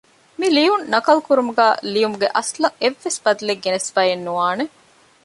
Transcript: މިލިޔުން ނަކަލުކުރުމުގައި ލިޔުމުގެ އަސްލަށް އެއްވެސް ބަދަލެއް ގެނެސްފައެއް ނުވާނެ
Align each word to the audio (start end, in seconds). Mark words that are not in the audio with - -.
މިލިޔުން 0.39 0.85
ނަކަލުކުރުމުގައި 0.93 1.77
ލިޔުމުގެ 1.93 2.27
އަސްލަށް 2.35 2.77
އެއްވެސް 2.81 3.19
ބަދަލެއް 3.23 3.61
ގެނެސްފައެއް 3.63 4.23
ނުވާނެ 4.25 4.63